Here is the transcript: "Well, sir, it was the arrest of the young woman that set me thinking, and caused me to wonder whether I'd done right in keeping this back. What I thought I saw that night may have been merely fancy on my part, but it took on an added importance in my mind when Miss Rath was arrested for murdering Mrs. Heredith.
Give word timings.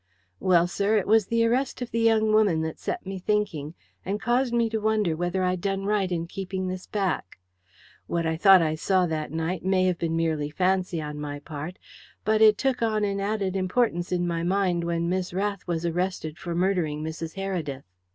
"Well, 0.39 0.65
sir, 0.65 0.97
it 0.97 1.05
was 1.05 1.27
the 1.27 1.45
arrest 1.45 1.79
of 1.79 1.91
the 1.91 1.99
young 1.99 2.33
woman 2.33 2.61
that 2.63 2.79
set 2.79 3.05
me 3.05 3.19
thinking, 3.19 3.75
and 4.03 4.19
caused 4.19 4.51
me 4.51 4.67
to 4.71 4.79
wonder 4.79 5.15
whether 5.15 5.43
I'd 5.43 5.61
done 5.61 5.85
right 5.85 6.11
in 6.11 6.25
keeping 6.25 6.67
this 6.67 6.87
back. 6.87 7.37
What 8.07 8.25
I 8.25 8.35
thought 8.35 8.63
I 8.63 8.73
saw 8.73 9.05
that 9.05 9.31
night 9.31 9.63
may 9.63 9.85
have 9.85 9.99
been 9.99 10.15
merely 10.15 10.49
fancy 10.49 11.03
on 11.03 11.21
my 11.21 11.37
part, 11.37 11.77
but 12.25 12.41
it 12.41 12.57
took 12.57 12.81
on 12.81 13.03
an 13.03 13.19
added 13.19 13.55
importance 13.55 14.11
in 14.11 14.25
my 14.25 14.41
mind 14.41 14.83
when 14.85 15.07
Miss 15.07 15.35
Rath 15.35 15.67
was 15.67 15.85
arrested 15.85 16.39
for 16.39 16.55
murdering 16.55 17.03
Mrs. 17.03 17.35
Heredith. 17.35 17.83